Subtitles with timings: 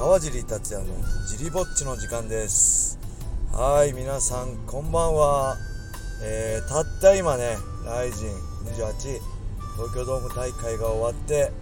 [0.00, 0.94] 川尻達也の
[1.26, 2.98] ジリぼっちの時間です。
[3.52, 5.58] はい皆さんこんばんは、
[6.24, 9.20] えー、たった今ねライジン28
[9.76, 11.52] 東京ドーム大会が終わって、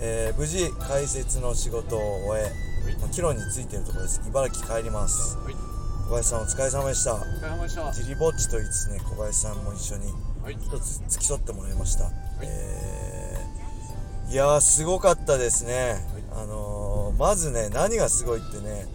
[0.00, 2.50] えー無事解説の仕事を終え、
[2.98, 4.22] まあ帰路についているところです。
[4.26, 5.36] 茨城帰ります。
[5.36, 7.14] はい、小林さんお疲れ様でした。
[7.14, 7.92] お疲れ様でした。
[7.92, 12.10] ジリぼっちと言いつつね小林さんも一緒にはい、一つ付き添ってもらいました、
[12.42, 15.94] えーいやーすごかったですね、
[16.32, 16.77] あのー
[17.18, 18.86] まずね何がすごいってね、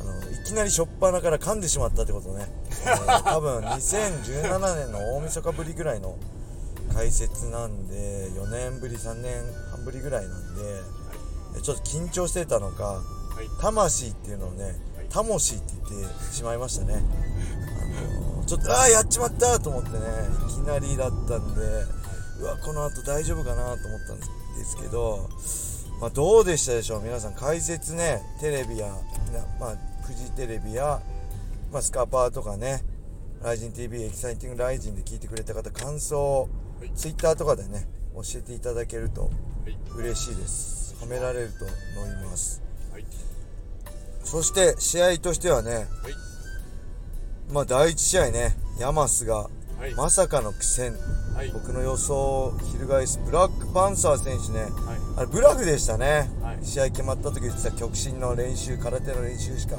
[0.00, 2.46] あのいきなり初っ端から噛んでしまったってことね、
[2.86, 6.16] えー多分2017年の大晦日ぶりぐらいの
[6.94, 10.62] 解説なんで4年ぶり3年半ぶりぐらいなんで
[11.58, 13.02] えちょっと緊張してたのか
[13.40, 14.74] はい、魂っていうのをね、
[15.08, 16.94] タモシーって言ってしまいましたね。
[16.94, 16.96] あ
[18.36, 19.98] のーちょっと、ああ、やっちまったと思ってね、
[20.48, 21.60] いきなりだったんで、
[22.40, 25.28] うわ、この後大丈夫かなと思ったんですけど、
[26.00, 27.02] まあ、どうでしたでしょう？
[27.02, 28.94] 皆さん、解説ね、テレビや、な
[29.60, 31.02] まあ、フジテレビや、
[31.70, 32.82] まあ、スカパーとかね、
[33.42, 36.48] ライジン TV、エキサイティングライジンで聞いてくれた方、感想を、
[36.80, 36.90] はい。
[36.94, 39.28] ツイッターとかでね、教えていただけるとは
[39.68, 40.96] い、嬉しいです。
[41.00, 41.64] 褒められると
[42.00, 42.62] 思います。
[42.92, 43.04] はい、
[44.24, 45.86] そして試合としてはね、はい、
[47.52, 49.48] まあ第1試合ね、ヤマスが
[49.80, 50.94] はい、まさかの苦戦、
[51.34, 54.70] はい、僕の予想を翻すブラックパンサー選手ね、はい、
[55.16, 56.58] あれブラフでしたね、はい。
[56.62, 59.76] 試合決まった時言ってた極真の練習、空手の練習しか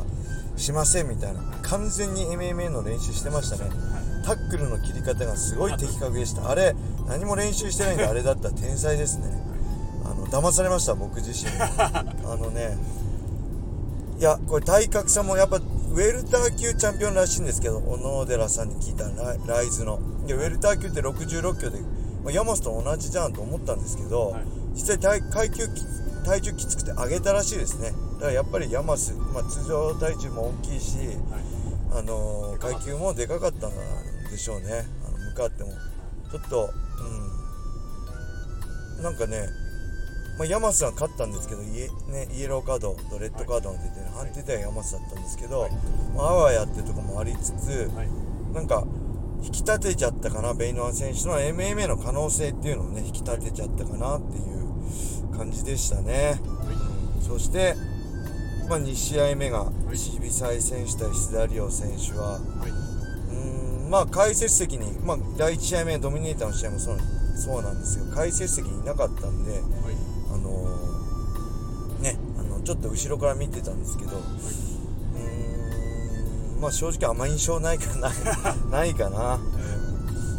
[0.57, 3.69] しませんみたいな、完全に MMA の練習してましたね、
[4.25, 6.75] タックルの切り方がすごい的確でした、あれ、
[7.07, 9.27] 何も練習してないんで、あれだったら天才ですね、
[10.03, 12.03] あの騙されました、僕自身、 あ
[12.39, 12.75] のね、
[14.17, 15.61] いや、これ体格差もやっぱ
[15.91, 19.99] ウェルター級チャンピオンらしいんですけど、小野寺さんに聞いたライライズの。
[20.25, 21.79] いや、ウェルター級って66キロで、
[22.23, 25.83] まあ、ヤマスと同じじゃんと思ったんですけど、はい実際体階級き
[26.23, 27.91] 体重きつくて上げたらしいですね。
[28.15, 31.17] だからやっぱりヤマス、まあ、通常体重も大きいし、はい、
[31.99, 33.71] あの階級もでかかったん
[34.29, 34.85] でしょうね。
[35.05, 35.71] あの向かっても。
[36.31, 36.69] ちょっと、
[38.97, 39.03] うん。
[39.03, 39.49] なんかね、
[40.41, 45.71] まあ、ヤマスは勝ったんですけど、イエ,、ね、イエローカードとレッドカードが出て、ね判定ではヤマスだったんですけど、はい。
[46.15, 48.09] まあ、あわやってとこもありつつ、はい、
[48.51, 48.87] なんか、
[49.43, 56.41] 引き立てちゃったかな、ベイノア選手の MMA の可能性っていうのをね、引き立てちゃったかなっていう感じでしたね。
[56.55, 56.57] う
[57.19, 57.75] んそして、
[58.67, 59.95] まあ、2試合目が、い。
[59.95, 66.97] 渋沢選手対須田亮選手は、はい、うーんまあ解説席に、まあ、第1試合目ドミネーターの試合もそう
[67.35, 68.05] そうなんですよ。
[68.13, 69.61] 解説席にいなかったんで、
[72.63, 78.11] ちょっと後ろから見てたんですけどうーんまあ正直あんま印象ないかな。
[78.69, 79.39] ないかな。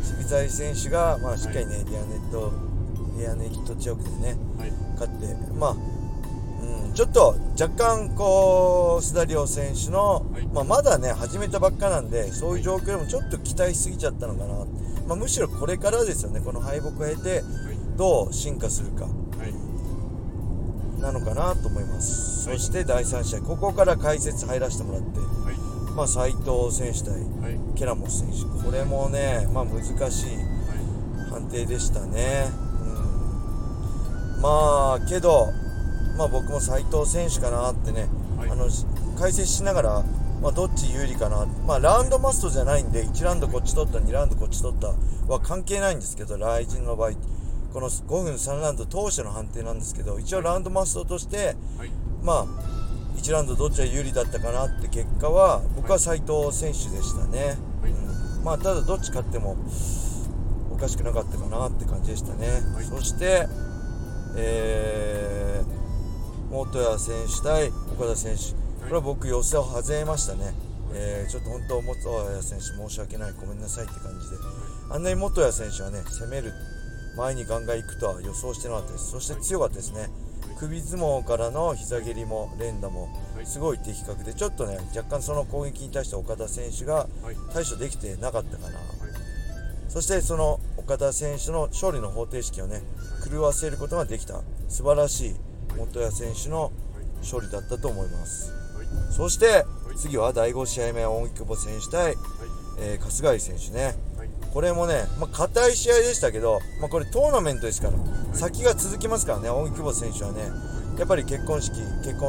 [0.03, 2.53] 渋沢選手が、まあ、しっかりね、リアネット
[3.16, 10.47] リアネット強くでねはい、勝ってまあ、うん、ちょっと若干こう須田亮選手の、はい。
[10.47, 14.55] まあ、まだね始めたばっかなんでそういう状況でもちょっと期待しすぎちゃったのかな、
[15.06, 17.43] まあ、むしろこれからですよねこの敗北を経て
[17.97, 19.05] どう進化するか。
[19.05, 19.12] はい、
[21.02, 22.58] なのかなと思います、はい。
[22.58, 25.56] そして第3試合ここから解説入らせてもらって、はい、
[25.94, 28.64] まあ、斉藤選手対はい、ケラモス選手。
[28.64, 30.36] これもね、まあ、難しい
[31.30, 32.46] 判定でしたね、
[34.36, 35.48] うん、まあけど、
[36.16, 38.06] まあ、僕も斉藤選手かなってね、
[38.38, 38.50] はい。
[38.50, 38.86] あのし
[39.19, 40.04] 解説しながら、
[40.40, 44.88] まあ、どっち有利かな、まあ、ラウンドマストじゃないんで1ラウンドこっち取った2ラウンドこっち取った
[45.32, 47.12] は関係ないんですけどライジンの場合
[47.72, 51.91] この5分3ラウンド当初の判定なんですけど一応ラウンドマストとしてはい、
[52.22, 52.72] まあ
[53.16, 57.93] 1ラウンドどっちが有利だったかなって結果は僕は斉藤選手でしたね、はい。
[57.93, 58.44] うん。
[58.44, 59.56] まあただどっち勝っても
[60.71, 62.84] おかしくなかったかなって感じでしたね、はい。
[62.84, 63.47] そして
[64.37, 68.53] えー、元谷選手対岡田選手。
[68.82, 70.55] これは僕予想を外れましたね、
[70.93, 73.32] えーちょっと本当元谷選手申し訳ない。
[73.38, 74.37] ごめんなさいって感じで。
[74.91, 76.53] あんなに元谷選手はね攻める
[77.17, 79.11] 前にガンガン行くとは予想してなかったです。
[79.11, 80.09] そして強かったですね。
[80.59, 83.47] 首相撲からの膝蹴りも連打もはい。
[83.47, 88.79] すごい的確でちょっとね若干その攻撃に対して岡田選手がはい、対処できてなかったかな。
[88.79, 88.87] はい、
[89.88, 92.82] そしてその岡田選手の勝利の方程式をね
[93.29, 94.41] 狂わせることができた。
[94.69, 95.35] 素晴らしい
[95.76, 96.70] 元谷選手の
[97.20, 98.53] 勝利だったと思います。
[98.76, 99.65] はい、そして
[99.97, 102.15] 次は第5試合目大久保選手対、
[102.81, 103.85] えー春日井選手ね。
[103.85, 103.94] はい、
[104.52, 107.94] これもね、まあ、硬い試合でしたけど、まあ、これトーナメントですから、
[108.34, 110.43] 先が続きますからね、大久保選手はね、
[110.99, 112.28] やっぱり結婚式、結婚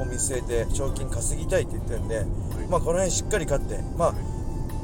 [0.00, 2.24] を見据えて賞金稼ぎたいって言ってるんで、
[2.68, 4.14] まあ、この辺しっかり勝って、まあ、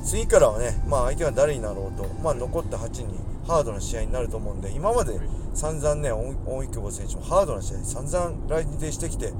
[0.04, 3.08] 次からはね、まあ、相手が誰になろうと、まあ、残った8人、
[3.46, 5.18] ハードな試合になると思うんで今まで
[5.54, 6.34] 散々ね大
[6.64, 9.34] 久保選手もハードな試合散々来日してきてはい。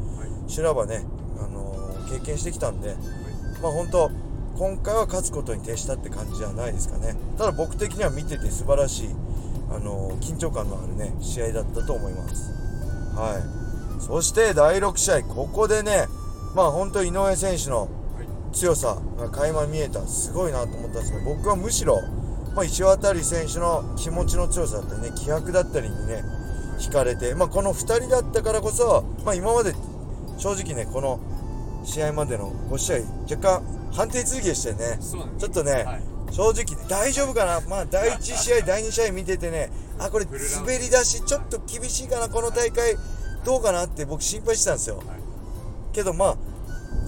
[0.50, 1.04] 修羅場ね、
[1.38, 2.94] あのー経験してきたんで
[3.60, 4.10] まあ本当
[4.58, 7.14] 今回は勝つことに徹したって感じじゃないですかね。
[7.37, 9.08] ただ僕的には見てて素晴らしい、
[9.70, 12.53] あのー緊張感のあるね試合だったと思います。
[13.14, 14.03] はい。
[14.03, 16.06] そして第6試合ここでね
[16.55, 17.88] まあ本当井上選手のはい。
[18.56, 20.00] 強さが垣間見えた。
[20.06, 22.00] すごいなと思ったんですけど僕はむしろ、
[22.55, 26.23] まあ、石渡選手の気持ちの強さだったりね気迫だったりにね
[26.79, 29.75] 惹かれて、まあ、この2人だったからこそ、まあ、今まで
[30.38, 31.20] 正直ねこの
[31.85, 32.97] 試合までの5試合
[33.31, 34.99] 若干判定続きでしたよね。
[35.38, 36.03] ちょっとね、はい。
[36.33, 42.97] 正直大丈夫かな、まあ、第1試合、第2試合見ててね、あ、これ、滑り出し、ちょっと厳しいかな、この大会、
[43.44, 44.97] どうかなって僕、心配してたんですよ。
[44.97, 45.06] はい。
[45.93, 46.37] けど、まあ、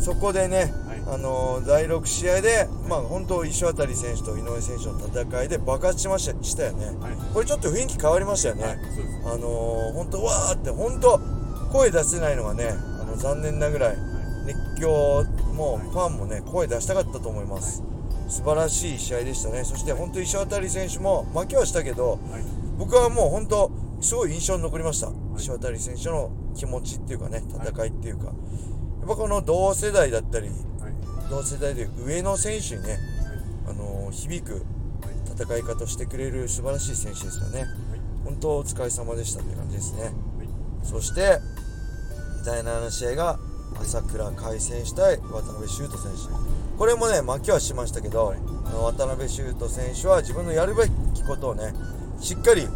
[0.01, 0.99] そこでね、はい。
[1.15, 6.95] あのー第6試合で、まあ、本当、石渡選手と井上選手の戦いで爆発しましたしたよね、はい。
[7.35, 8.79] これちょっと雰囲気変わりましたよね、はい
[9.25, 11.21] あのー本当、わーって、本当、
[11.73, 12.71] 声出せないのがね、
[13.01, 13.97] あの残念なぐらい、
[14.47, 15.25] 熱狂
[15.59, 17.83] もファンもね、声出したかったと思います。
[18.29, 22.19] 素晴らしい試合でしたね、そして本当、石渡選手も負けはしたけど、はい。
[22.79, 23.71] 僕はもう本当、
[24.01, 25.11] すごい印象に残りました、い。
[25.37, 28.35] 石渡選手の気持ちっていうかね、戦いっていうか、やっ
[29.09, 30.57] ぱこの同世代だったり、はい。
[31.29, 32.99] 同世代で上の選手にね、
[33.67, 34.65] あのー響く
[35.39, 37.67] 戦い方をしてくれる素晴らしい選手ですよね、
[38.25, 40.13] 本当、お疲れ様でしたって感じですね。
[40.83, 41.39] そして
[42.45, 43.39] 第7試合が
[43.81, 46.79] 朝倉海選手対渡辺修斗選手。
[46.79, 48.35] これもね負けはしましたけど、
[48.73, 50.85] 渡辺修斗選手は自分のやるべ
[51.15, 51.73] きことをね
[52.21, 52.69] しっかり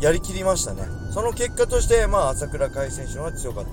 [0.00, 0.82] やりきりましたね。
[1.12, 3.64] その結果として、まあ、朝倉海選手の方が強かっ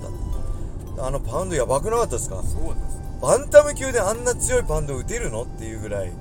[0.96, 1.06] た。
[1.06, 2.42] あのパウンドやばくなかったですか？
[2.42, 5.44] そうなんですバンタム級であんな強いパウンド打てるの？
[5.44, 6.12] っていうぐらい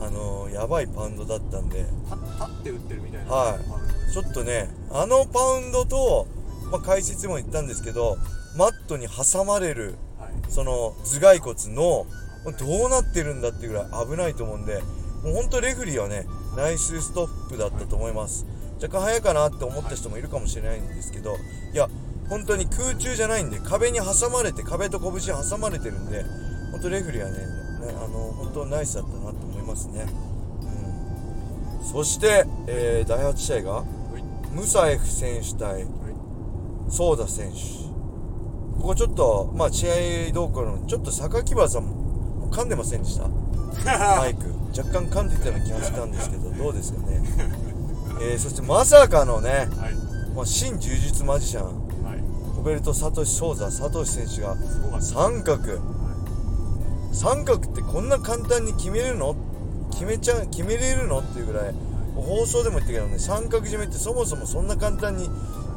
[0.00, 1.78] あのやばいパウンドだったんで。
[1.78, 3.32] 立立って打ってるみたいな。
[3.32, 4.12] はい。
[4.12, 6.26] ちょっとね、あのパウンドと、
[6.70, 8.18] まあ、解説も言ったんですけど、
[8.56, 12.06] マットに挟まれる、はいその頭蓋骨の、
[12.58, 14.80] どうなってるんだっていうぐらい危ないと思うんで、
[15.22, 16.26] もう本当レフェリーはね、
[16.56, 18.46] ナイスストップだったと思います。
[18.82, 21.36] 若干早いかなって思った人もいるかもしれないんですけど、
[21.72, 21.88] いや、
[22.28, 26.24] 本当に空中じゃないんで、壁に挟まれて、壁と拳に挟まれてるんで、
[26.72, 27.44] 本当レフェリーはね、ね
[27.96, 30.06] あの、本当ナイスだったなと思いますね。
[31.80, 31.84] うん。
[31.84, 33.86] そして、えー第8試合が、はい
[34.52, 35.86] ムサエフ選手対はい
[36.90, 37.91] ソーダ選手
[38.82, 43.28] ここちょっとまあ試合動向のちょっと榊原さんも噛んでませんでした？
[44.18, 44.52] マイク。
[44.76, 47.22] 若干噛んでたような気がしたんですけどどうですかね、
[48.20, 49.94] えーそしてまさかのね、はい。
[50.34, 51.74] まあ、新柔術マジシャンはい。
[52.56, 54.56] コベルト・サトシ・ソーザ・サトシ選手が
[55.00, 55.62] 三角。
[57.12, 59.36] 三角ってこんな簡単に決めるの？
[59.90, 61.18] 決めちゃ決めれるの？
[61.20, 61.74] っていうぐらい。
[62.16, 65.28] 放送でも言ったけどね三角締めってそもそもそんな簡単に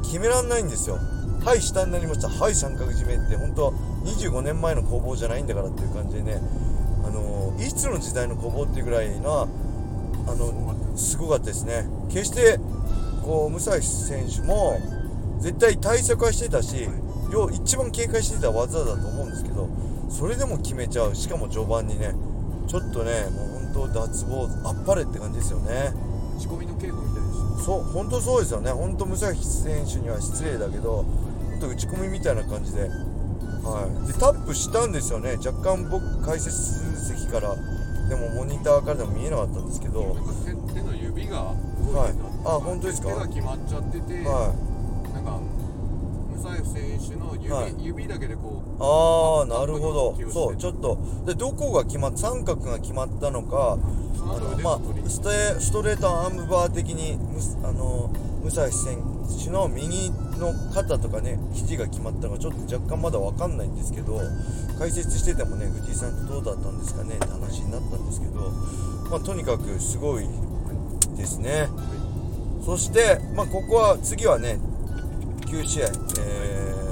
[0.02, 0.98] 決めらんないんですよ
[1.46, 2.28] はい下になりました。
[2.28, 3.70] はい三角締めって本当
[4.04, 6.40] 25年前の工房じゃないんだからっていう感じでね
[7.06, 9.46] あのいつの時代の工房っていうぐらいなあ
[10.34, 11.86] のすごかったですね。
[12.08, 12.58] 決して
[13.22, 14.80] こうムサイ選手も
[15.38, 16.88] 絶対対策はしてたし
[17.30, 19.68] 両一番警戒してた技だと思うんですけど
[20.10, 21.14] それでも決めちゃう。
[21.14, 22.12] しかも序盤にね
[22.66, 25.92] ちょっとねもう本当脱帽あっぱれって感じですよね。
[26.38, 27.64] 打ち込みの稽古みたいでした。
[27.64, 28.72] そう本当そうですよね。
[28.72, 31.04] 本当ムサヒ選手には失礼だけど
[31.58, 32.88] 本当打ち込みみたいな感じで,、は
[34.04, 35.36] い、でタップしたんですよね。
[35.36, 37.56] 若干僕解説席から。
[38.08, 40.16] でもモニターからでも見えなかったんですけど。
[40.44, 42.12] 手手の指が動いてたはい。
[42.44, 43.08] あ本当ですか？
[43.08, 44.54] 手が決まっちゃってて、は
[45.12, 45.40] なんか
[46.36, 47.74] ムサエフ選手の指,、はい。
[47.84, 50.14] 指だけでこうああなるほど。
[50.30, 50.98] そうちょっと。
[51.26, 53.78] でどこが決まっ三角が決まったのか。
[54.28, 57.18] あのまあストレストレートアームバー的に
[57.64, 58.10] あの
[58.46, 58.98] ムサヒ選
[59.42, 64.20] 手の右の肩とかね肘が決まったのがちょっと若干まだ分かんないんですけど
[64.78, 68.50] 解説しててもね藤井さんとどうだったんですかねって話になったんですけど、
[69.10, 70.28] まあ、とにかくすごい
[71.16, 71.68] ですね。
[72.64, 74.58] そして、まあ、ここは次はね
[75.46, 75.86] 9試合、
[76.20, 76.86] えー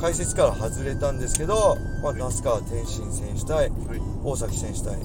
[0.00, 4.00] 解説から外れたんですけど、まあ、那須川天心選手対はい。
[4.24, 4.96] 大崎選手対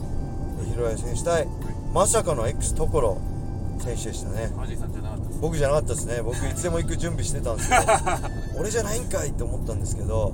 [0.71, 1.47] 広谷選手対
[1.93, 3.21] まさかの X 所
[3.79, 4.51] 選手でしたね
[5.41, 6.21] 僕じゃなかったですね。
[6.23, 7.81] 僕いつでも行く準備してたんですけど
[8.59, 10.33] 俺じゃないんかいって思ったんですけどはい。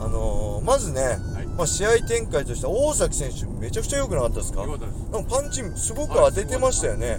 [0.00, 1.08] あのーまずね、は
[1.42, 1.46] い。
[1.56, 4.66] まあ、試合展開としては大崎選手めちゃくちゃ良くなかったですか？
[4.66, 4.86] なんか
[5.28, 7.10] パンチすごく当ててましたよね、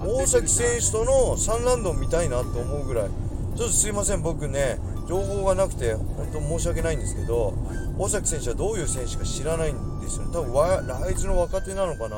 [0.00, 0.08] はい。
[0.22, 3.08] 大崎選手との3ラウンド見たいなと思うぐらい
[3.56, 4.78] ちょっとすいません僕ね
[5.08, 7.54] 情報がなくて本当申し訳ないんですけど
[7.98, 10.30] 大崎選手はどういう選手か知らないんですよね。
[10.32, 12.16] 多分わライズの若手なのかな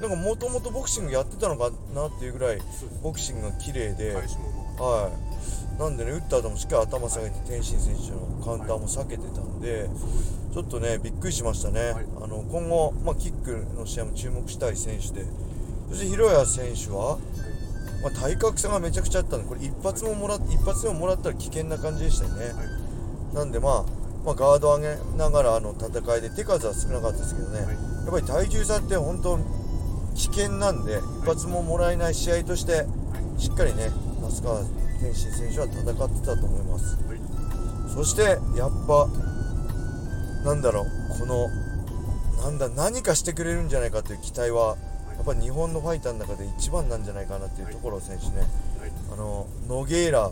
[0.00, 2.58] なんかもともとボクシングやってたのかなっていうぐらい
[3.02, 4.22] ボクシングが綺麗で、は
[5.78, 9.90] い、なんでね打った後もしっかり頭下げて天心選手のカウンターも避けてたんで、
[10.54, 12.04] ちょっとねびっくりしましたね、はい。
[12.22, 15.26] あの今後、まあ、キックの試合も注目したい選手で
[15.90, 17.18] そして広谷選手は、
[18.02, 23.34] まあ、体格差がめちゃくちゃあったんでこれ一発ももらっ一発でももらったら危険な感じでしたよね、はい。
[23.34, 23.84] なんで、まあ、
[24.24, 27.74] まあガード上げながらの戦いで手数は少なかったですけどね、はい。
[27.74, 27.74] や
[28.08, 29.38] っぱり体重差って本当
[30.20, 32.84] 危険なんで一発ももらえない試合として
[33.38, 34.60] しっかりね那須川
[35.00, 35.84] 天心選手は戦っ
[36.20, 36.96] てたと思います。
[37.06, 37.20] はい。
[37.94, 39.08] そしてやっぱ
[40.44, 40.86] なんだろう
[41.18, 41.48] この
[42.42, 44.76] なんだ何かしてくれるんじゃないかという期待は
[45.16, 48.40] やっぱ日本のファイターの中で一番なんじゃないかなっていうところ選手ね
[48.78, 48.92] はい。
[49.12, 50.30] あのノゲーラ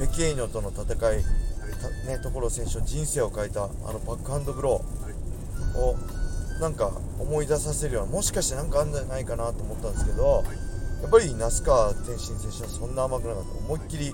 [0.00, 1.24] ペケーニョとの戦いはい。
[2.04, 4.82] たね、ところ選手の人生を変えたあのバックハンドブロはい。
[5.76, 5.96] ーを
[6.60, 10.44] なんか思い出させるようなもしかしてなんかあるんじゃないかなと思ったんですけど
[11.02, 14.12] やっぱり那須川天心選手はそんな甘くなかった思いっきり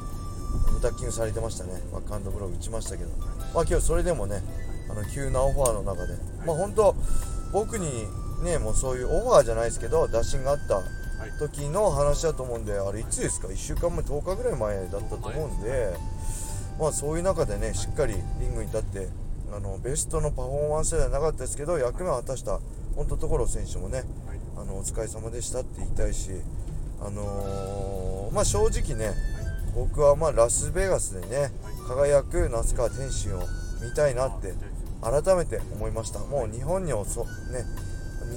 [0.83, 1.73] ダッキングされてましたね。
[1.93, 3.11] バックハンドブロー打ちましたけど。
[3.55, 4.43] まあ今日それでもね
[4.91, 6.15] あの急なオファーの中で
[6.47, 6.97] まあ本当
[7.53, 8.07] 僕に
[8.43, 10.85] ねもうそういうオファーじゃないですけど打診があったはい。
[11.39, 15.93] 時の話だと思うんであれいつですか？1週間前10日ぐらい前だったと思うんで
[16.81, 19.09] まあそういう中でねしっかりリングに立って
[19.53, 22.61] あのベストのパフォーマンスではなかったですけど役目を果たした
[22.97, 24.07] 本当所選手もねはい。
[24.57, 26.31] あのお疲れ様でしたって言いたいし
[27.01, 29.13] あのーまあ正直ね
[29.75, 31.51] 僕はまあラスベガスでね
[31.89, 33.41] 輝く那須川天心を
[33.83, 34.53] 見たいなって
[35.03, 36.19] 改めて思いました。
[36.21, 37.65] もう日本におそね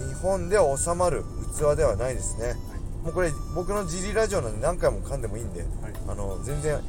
[0.10, 1.24] 日本で収まる
[1.58, 2.56] 器ではないですね。
[3.04, 5.70] もうこれ僕のジリラジオなんで何回も噛んでもいいんではい。
[6.08, 6.80] あの全然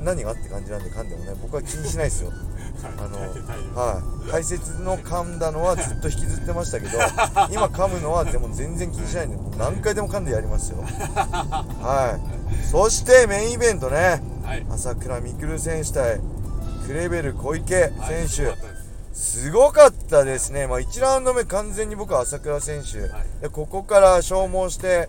[0.00, 2.32] 何がって感じなんで噛んでもね僕は気にしないですよ
[2.84, 4.30] あのはい。
[4.30, 6.98] 解説の噛んだのはずっと引きずってましたけど
[7.50, 10.78] 今噛むのはでも全然気にしないんで何回でも噛んでやりますよ。
[10.84, 12.66] はい。
[12.70, 14.22] そしてメインイベントね。
[14.44, 14.66] はい。
[14.70, 16.20] 朝倉未来選手対
[16.86, 18.26] クレベル小池はい。
[18.28, 18.78] 選手、すごかったで
[19.14, 19.32] す。
[19.32, 23.10] すごかったですね、まあ、1ラウンド目、完全に僕は朝倉選手、はい。
[23.42, 25.08] でここから消耗して、はい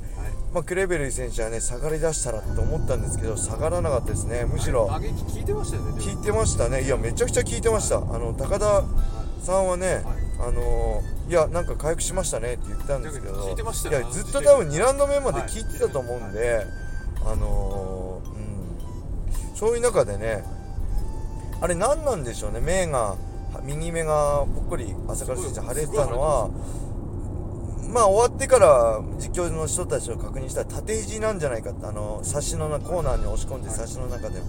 [0.53, 8.83] まあ、クレベル選手はね下がりだしたらと思ったんですけど下がらなかったですね、むしろ打撃聞いてましたよね聞いてましたね、いや、めちゃくちゃ聞いてました、あの高田
[9.41, 10.03] さんはね、
[10.39, 16.65] あのいや、なんか回復しましたねって言ったんですけど、聞いやずっと多分2ラウンド目まで聞いてたと思うんで、
[17.25, 20.43] あのうん、そういう中でね、
[21.61, 23.15] あれ、何なんでしょうね、目が、
[23.63, 26.49] 右目がぽっこり朝倉選手、腫れてたのは。
[27.91, 34.39] まあ終わってから実況の人たちを確認したら縦肘なんじゃないかってあの差しのなコーナーに押し込んで差しの中で、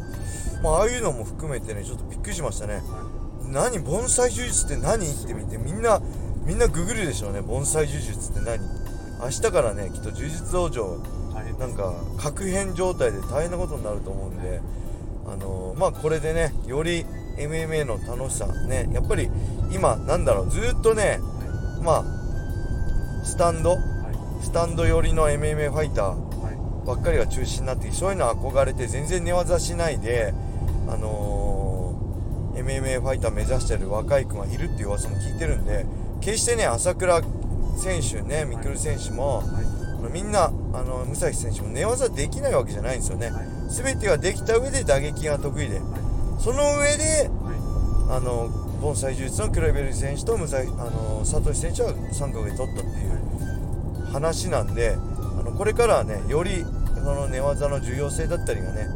[0.62, 2.82] まあああいうのも含めてねちょっとびっくりしましたね。
[3.50, 6.00] 何盆栽呪術って何って見てみんな
[6.44, 7.40] みんなググるでしょうね。
[7.42, 8.58] 盆栽呪術って何。
[9.22, 10.98] 明日からねきっと呪術道場
[11.58, 14.60] なんか確変状態で大変なことになると思うんで
[15.26, 17.04] あのまあこれでねより
[17.38, 19.30] MMA の楽しさねやっぱり
[19.70, 21.20] 今なんだろうずーっとね
[21.82, 22.21] まあ
[23.22, 23.70] スタンド？
[23.70, 24.44] はい。
[24.44, 26.86] スタンド寄りの MMA ファイターはい。
[26.86, 30.34] ばっかりが中心になってそういうの憧れて全然寝技しないで
[30.88, 35.86] あのー MMA ファイター目指してる若い子がいるっていう噂も聞いてるんで
[36.20, 37.22] 決してね朝倉
[37.78, 39.46] 選手ねミクル選手も、はい。
[39.46, 40.50] あのみんなあ
[40.82, 43.46] の武蔵選手も寝技できないわけじゃないんですよね、はい。
[43.70, 45.80] 全てができた上で打撃が得意で。
[46.40, 48.48] その上ではあの
[48.82, 56.64] 盆栽術のクレベル選手と武蔵あのサトシ選手は三角で取ったっていう話なんであのこれからはねより
[56.96, 58.88] その寝技の重要性だったりがね、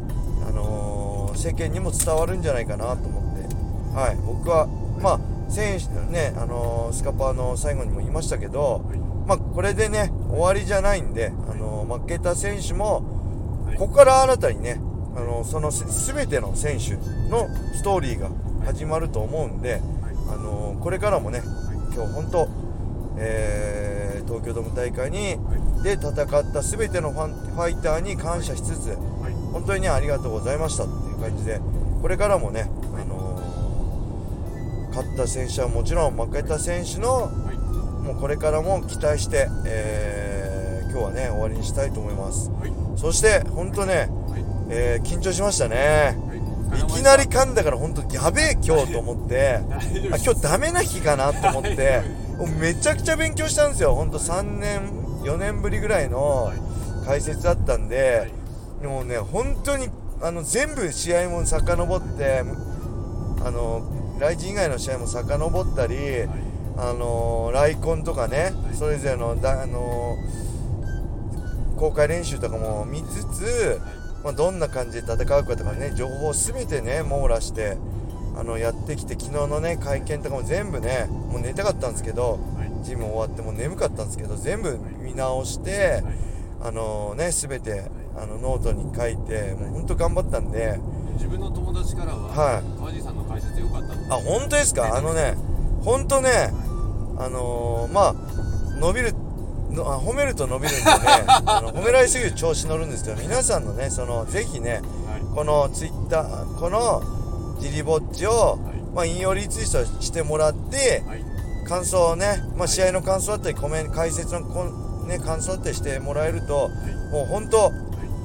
[0.47, 4.65] あのー世間にも伝わるんじゃないかなと思って、はい、僕は
[4.99, 8.83] まあ選手ね、あのースカパーの最後にも言いましたけど、
[9.27, 13.03] まあ、これでね終わりじゃないんで、あのー負けた選手も
[13.77, 14.81] ここから新たにね、
[15.15, 16.95] あのその全ての選手
[17.29, 18.29] のストーリーが
[18.67, 19.81] 始まると思うんで、
[20.29, 21.41] あのこれからもね、
[21.95, 22.47] 今日本当、
[23.17, 25.37] えー東京ドーム大会に
[25.83, 28.95] で戦った全てのファンファイターに感謝しつつ、は
[29.29, 29.33] い。
[29.53, 31.61] 本当にねありがとうございましたっていう感じで、
[32.01, 33.39] これからもね、あの
[34.89, 37.57] 勝った選手はもちろん負けた選手のはい。
[38.05, 42.49] もうこれからも期待して、えー今日はね終わりにしたいと思います。
[42.49, 42.73] はい。
[42.97, 44.43] そして本当ね、はい。
[44.69, 46.17] えー緊張しましたね。
[46.69, 49.59] はいいきなり噛んだから本当やべえ今日と思って
[50.11, 52.01] あ今日ダメな日かなと思って
[52.59, 53.95] めちゃくちゃ勉強したんですよ。
[53.95, 54.89] 本当3年
[55.23, 56.57] 4年ぶりぐらいのはい。
[57.07, 58.33] 解説だったんで、
[58.83, 59.87] もうね本当に
[60.21, 62.43] あの全部試合も遡って
[63.45, 66.29] あのライジン以外の試合も遡ったり、はい。
[66.79, 70.17] あのライコンとかね、それぞれのだあの
[71.77, 73.79] 公開練習とかも見つつ、
[74.23, 77.77] まあ、どんな感じで戦うかとかね情報を全てね網羅して
[78.35, 82.67] あのやってきて昨日のね会見とかも全部ねもう寝たかったんですけどはい。
[82.83, 86.13] ジム終わってもう眠かったんですけど全部見直してはい。
[86.61, 90.79] あのね全てあのノートに書いてもう本当頑張ったんで。
[91.13, 92.79] 自分の友達からは、はい。
[92.79, 94.95] 川地さんの解説良かったとあ本当ですか？
[94.95, 95.35] あのね
[95.83, 96.29] 本当ね
[97.17, 98.15] あのーまあ
[98.79, 99.15] 伸びる
[99.71, 100.91] のあ褒めると伸びるんでね。
[101.45, 104.81] あの褒められすぎると調子乗るんですけど皆さんのねそのぜひねはい。
[105.35, 107.01] このツイッターこの
[107.59, 108.57] ジリぼっちを、はい。
[108.93, 111.23] まあ、引用リツイートしてもらってはい。
[111.67, 117.11] 感想をね、まあ、試合の感想だったりコメン解説のこん、ね、感想だったりしてもらえるとはい。
[117.11, 117.71] もう本当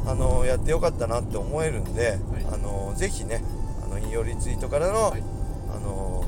[0.06, 2.44] あのやってよかったなって思えるんで、い。
[2.52, 3.42] あのぜひね
[3.84, 5.22] あの引用リツイートからの、はい。
[5.74, 6.24] あの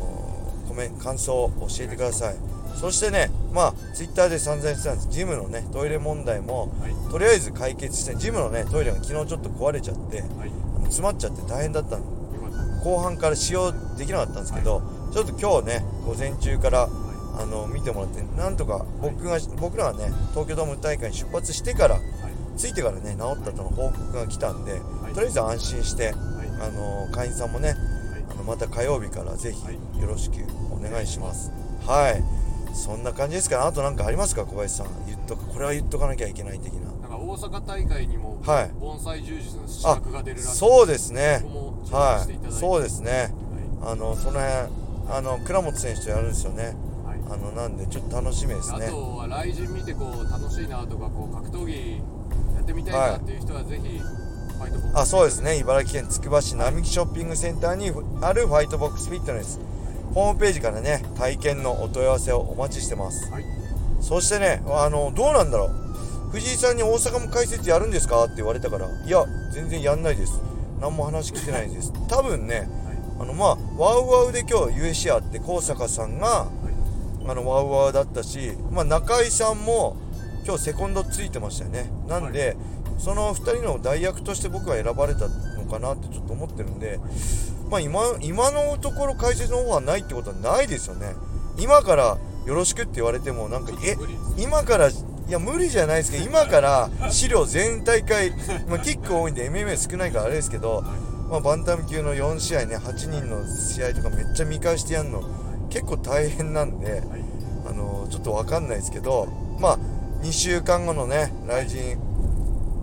[0.69, 2.37] コメン感想を教えてください。
[2.81, 5.09] そしてねまあツイッターで散々言ってたんです。
[5.11, 7.11] ジムのねトイレ問題もはい。
[7.11, 10.51] とりあえず解決してジムのねトイレが昨日ちょっと壊れちゃってはい。
[10.87, 12.05] 詰まっちゃって大変だったの。
[12.83, 14.83] 後半から使用できなかったんですけど、
[15.13, 16.89] ちょっと今日ね午前中から
[17.39, 22.03] あの見てもらってなんとか僕が僕らはね東京ドーム大会に出発してからはい。
[22.59, 25.15] 着いてからね治ったとの報告が来たんで、い。
[25.15, 26.15] とりあえず安心してはい。
[26.61, 27.77] あの会員さんもねはい。
[28.31, 29.75] あのまた火曜日からぜひはい。
[30.01, 30.35] よろしく
[30.71, 31.51] お願いします。
[31.87, 32.23] はい
[32.75, 33.63] そんな感じですかね。
[33.65, 34.45] あと何かありますか？
[34.45, 34.87] 小林さん。
[35.07, 36.91] 言っとくこれは言っとかなきゃいけない的な。
[36.91, 38.71] なんか大阪大会にも、はい。
[38.81, 40.57] 盆栽柔術の資あ格が出るらしい。
[40.57, 41.45] そうですね。
[41.91, 42.53] はい。
[42.53, 43.33] そうですね。
[43.81, 44.51] はあのその辺
[45.09, 46.63] あの倉本選手とやるんですよね。
[46.63, 47.19] いはい。
[47.31, 52.03] あのなんでちょっと楽しみですあねとは来人見てこう楽しいなとかこう格闘技
[52.57, 55.59] やってみたいなっていう人はぜひファイトボックスあそうですね。
[55.59, 59.61] 茨城県つくば市並木ショッピングセンターにあるファイトボックスフィットネス
[60.15, 63.31] ホームページからね体験のお問い合わせをお待ちしてます。
[63.31, 63.45] はい。
[64.01, 66.31] そしてねあのどうなんだろう。
[66.31, 70.41] 藤井さんに大阪も解説やるんですかって言われたからいや全然やんないです。
[70.81, 71.93] 何も話聞いてないです。
[72.09, 72.67] 多分ねはい。
[73.21, 77.29] あのまあワウワウで今日 USC あって高坂さんがはい。
[77.29, 79.97] あのワウワウだったし、まあ、中井さんも
[80.47, 81.91] 今日セコンドついてましたよね。
[82.07, 82.55] なんで、
[82.99, 87.01] その2人の代役として僕が選ばれたのかなってちょっと思ってるんで、
[87.71, 91.15] まあ、今今のところ解説のオファーないってことはないですよね。
[91.59, 93.97] 今からよろしくって言われてもなんかえ
[94.37, 94.93] 今からい
[95.29, 98.33] や無理じゃないですけど 今から資料全大会、
[98.69, 100.85] まあ、キック多いんで MMA 少ないからあれですけど、
[101.31, 105.23] まあ、バンタム級の4試合ね8人の試合とかめっちゃ見返してやるの
[105.71, 107.03] 結構大変なんで、はい。
[107.67, 109.27] あのちょっと分かんないですけど
[109.59, 109.79] まあ
[110.23, 111.99] 2週間後のね来人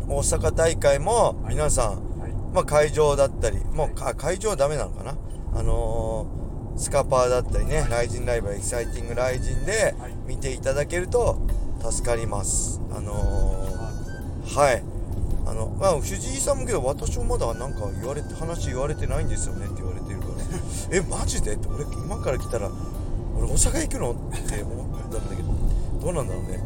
[0.08, 2.11] 大阪大会も皆さん、はい
[2.54, 5.16] まあ、会場だったりもうか会場はダメなのかな？
[5.56, 6.42] あのー
[6.78, 10.14] スカパーだったりね、ライジンライブエキサイティングライジンではい。
[10.26, 11.38] 見ていただけると
[11.82, 12.82] 助かります。
[12.92, 14.84] あのーはい。
[15.46, 20.34] あの、まあ、藤井さんもけど私もまだなんか言われて話言われてないんですよねって言われてるから。
[20.92, 21.54] えマジで？
[21.54, 22.70] って俺今から来たら
[23.38, 24.12] 俺大阪行くの？
[24.12, 24.16] っ
[24.50, 25.50] て思ったんだけど。
[26.02, 26.60] どうなんだろうね。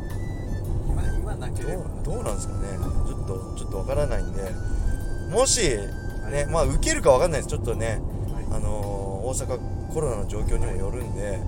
[0.88, 2.60] 今今なければどうなんですかね。
[3.08, 4.44] ちょっとちょっとわからないんで
[5.36, 5.60] もし
[6.32, 7.50] ねまあ受けるかわかんないです。
[7.50, 8.00] ちょっとね
[8.34, 8.46] はい。
[8.52, 11.40] あのー大阪コロナの状況にもよるんで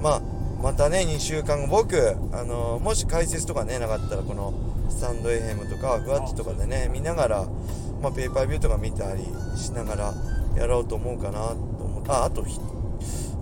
[0.00, 0.22] まあ
[0.62, 4.52] またね2週間後僕、あのーもし解説とかねなかったらこの
[4.88, 7.46] スタンド FM とかふわっちとかでね見ながら、
[8.02, 9.22] まあ、ペーパービューとか見たり
[9.56, 10.14] しながら
[10.56, 12.58] やろうと思うかなと思ってああとひ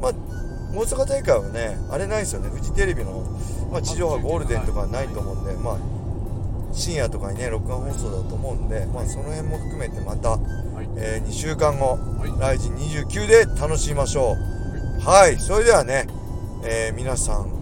[0.03, 0.12] まあ
[0.74, 2.51] 大阪大会はねあれないですよね。
[2.51, 3.24] フジテレビの、
[3.72, 5.97] まあ、地上波ゴールデンとかはないと思うんでまあ
[6.78, 10.38] 深夜とかにね録画放送だと思うんで、まあ、その辺も含めてまた、は
[10.82, 10.88] い。
[10.96, 12.40] え2週間後はい。
[12.40, 14.36] ライジン29で楽しみましょ
[14.98, 15.00] う。
[15.00, 15.36] はい。
[15.36, 16.06] それではね、
[16.64, 17.58] えー皆さん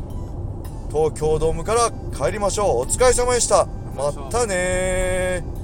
[0.91, 2.79] 東京ドームから帰りましょう。
[2.81, 3.67] お疲れ様でした。
[3.97, 5.56] またねー